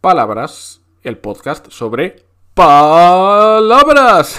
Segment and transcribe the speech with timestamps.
[0.00, 4.38] Palabras, el podcast sobre palabras.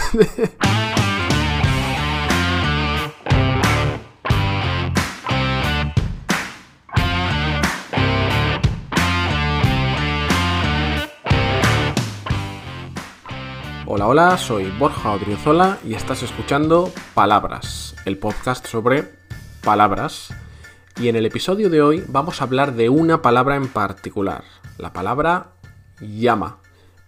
[13.85, 19.11] Hola, hola, soy Borja Odriozola y estás escuchando Palabras, el podcast sobre
[19.61, 20.33] palabras.
[20.99, 24.43] Y en el episodio de hoy vamos a hablar de una palabra en particular,
[24.77, 25.53] la palabra
[26.01, 26.59] llama.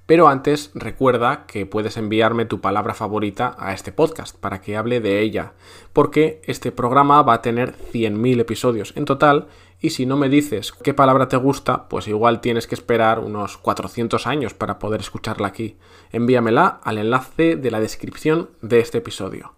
[0.06, 5.02] Pero antes recuerda que puedes enviarme tu palabra favorita a este podcast para que hable
[5.02, 5.52] de ella,
[5.92, 9.48] porque este programa va a tener 100.000 episodios en total
[9.82, 13.58] y si no me dices qué palabra te gusta, pues igual tienes que esperar unos
[13.58, 15.76] 400 años para poder escucharla aquí.
[16.14, 19.54] Envíamela al enlace de la descripción de este episodio.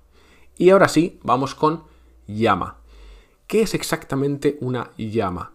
[0.58, 1.84] Y ahora sí, vamos con
[2.26, 2.83] llama.
[3.54, 5.52] ¿Qué es exactamente una llama?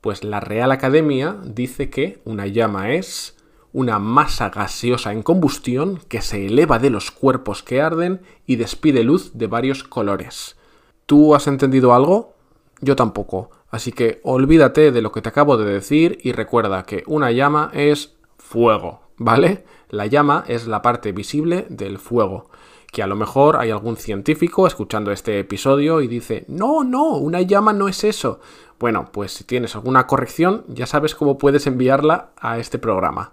[0.00, 3.36] Pues la Real Academia dice que una llama es
[3.74, 9.04] una masa gaseosa en combustión que se eleva de los cuerpos que arden y despide
[9.04, 10.56] luz de varios colores.
[11.04, 12.32] ¿Tú has entendido algo?
[12.80, 13.50] Yo tampoco.
[13.68, 17.70] Así que olvídate de lo que te acabo de decir y recuerda que una llama
[17.74, 19.66] es fuego, ¿vale?
[19.90, 22.48] La llama es la parte visible del fuego.
[22.92, 27.40] Que a lo mejor hay algún científico escuchando este episodio y dice, no, no, una
[27.40, 28.38] llama no es eso.
[28.78, 33.32] Bueno, pues si tienes alguna corrección, ya sabes cómo puedes enviarla a este programa.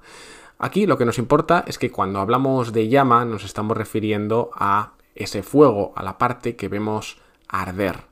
[0.57, 4.93] Aquí lo que nos importa es que cuando hablamos de llama nos estamos refiriendo a
[5.13, 7.17] ese fuego, a la parte que vemos
[7.49, 8.05] arder.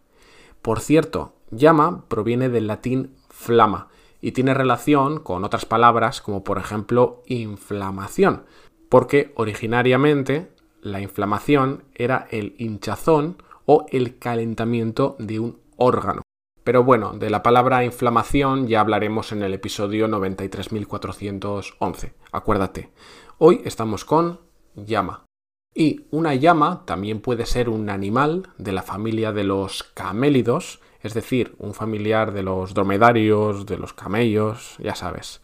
[0.62, 3.88] Por cierto, llama proviene del latín flama
[4.20, 8.44] y tiene relación con otras palabras como por ejemplo inflamación,
[8.90, 10.50] porque originariamente
[10.82, 16.22] la inflamación era el hinchazón o el calentamiento de un órgano.
[16.64, 22.92] Pero bueno, de la palabra inflamación ya hablaremos en el episodio 93.411, acuérdate.
[23.38, 24.42] Hoy estamos con
[24.76, 25.26] llama.
[25.74, 31.16] Y una llama también puede ser un animal de la familia de los camélidos, es
[31.16, 35.42] decir, un familiar de los dromedarios, de los camellos, ya sabes.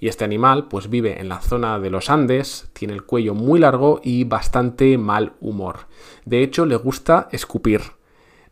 [0.00, 3.60] Y este animal pues vive en la zona de los Andes, tiene el cuello muy
[3.60, 5.86] largo y bastante mal humor.
[6.24, 7.82] De hecho, le gusta escupir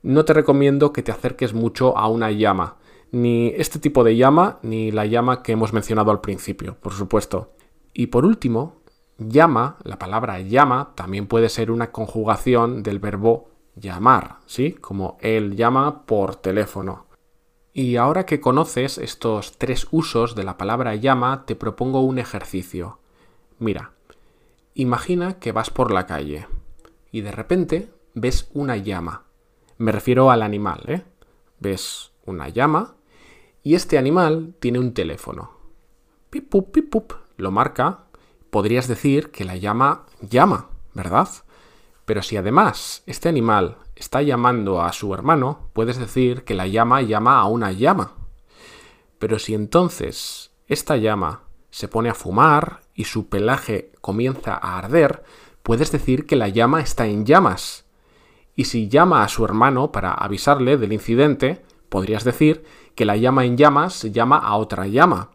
[0.02, 2.76] no te recomiendo que te acerques mucho a una llama,
[3.12, 7.52] ni este tipo de llama, ni la llama que hemos mencionado al principio, por supuesto.
[7.92, 8.76] Y por último,
[9.18, 14.72] llama, la palabra llama también puede ser una conjugación del verbo llamar, ¿sí?
[14.72, 17.06] Como él llama por teléfono.
[17.72, 22.98] Y ahora que conoces estos tres usos de la palabra llama, te propongo un ejercicio.
[23.58, 23.92] Mira,
[24.74, 26.46] imagina que vas por la calle
[27.12, 29.24] y de repente ves una llama.
[29.78, 31.02] Me refiero al animal, ¿eh?
[31.58, 32.94] Ves una llama
[33.62, 35.52] y este animal tiene un teléfono.
[36.30, 37.12] Pip, pup, pip, pup.
[37.36, 38.04] Lo marca.
[38.50, 41.28] Podrías decir que la llama llama, ¿verdad?
[42.04, 47.02] Pero si además este animal está llamando a su hermano, puedes decir que la llama
[47.02, 48.14] llama a una llama.
[49.18, 55.22] Pero si entonces esta llama se pone a fumar y su pelaje comienza a arder,
[55.62, 57.84] puedes decir que la llama está en llamas
[58.60, 63.46] y si llama a su hermano para avisarle del incidente, podrías decir que la llama
[63.46, 65.30] en llamas llama a otra llama.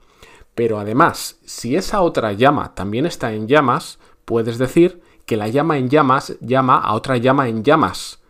[0.53, 5.77] Pero además, si esa otra llama también está en llamas, puedes decir que la llama
[5.77, 8.21] en llamas llama a otra llama en llamas.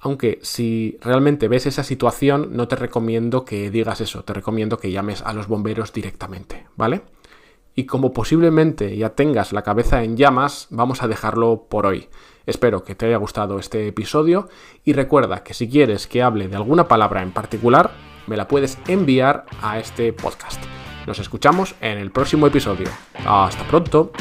[0.00, 4.90] Aunque si realmente ves esa situación, no te recomiendo que digas eso, te recomiendo que
[4.90, 7.02] llames a los bomberos directamente, ¿vale?
[7.74, 12.08] Y como posiblemente ya tengas la cabeza en llamas, vamos a dejarlo por hoy.
[12.46, 14.48] Espero que te haya gustado este episodio
[14.84, 17.92] y recuerda que si quieres que hable de alguna palabra en particular,
[18.26, 20.62] me la puedes enviar a este podcast.
[21.06, 22.88] Nos escuchamos en el próximo episodio.
[23.24, 24.12] Hasta pronto.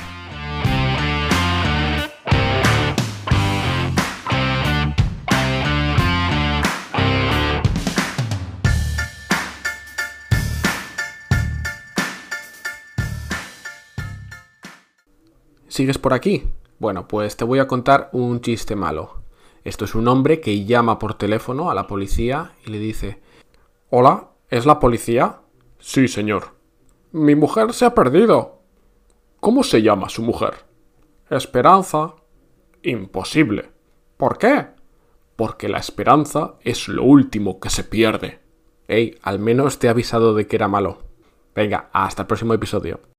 [15.71, 16.49] ¿Sigues por aquí?
[16.79, 19.21] Bueno, pues te voy a contar un chiste malo.
[19.63, 23.21] Esto es un hombre que llama por teléfono a la policía y le dice
[23.89, 25.39] Hola, ¿es la policía?
[25.79, 26.55] Sí, señor.
[27.13, 28.59] Mi mujer se ha perdido.
[29.39, 30.55] ¿Cómo se llama su mujer?
[31.29, 32.15] Esperanza.
[32.83, 33.71] Imposible.
[34.17, 34.67] ¿Por qué?
[35.37, 38.41] Porque la esperanza es lo último que se pierde.
[38.89, 40.97] Ey, al menos te he avisado de que era malo.
[41.55, 43.10] Venga, hasta el próximo episodio.